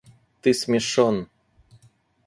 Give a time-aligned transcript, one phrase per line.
[0.41, 1.15] –Ты смешон.